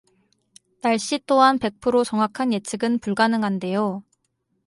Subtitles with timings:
[0.81, 4.01] 날씨 또한 백프로 정확한 예측은 불가능한데요.